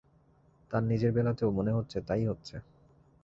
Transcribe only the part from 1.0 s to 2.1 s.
বেলাতেও মনে হচ্ছে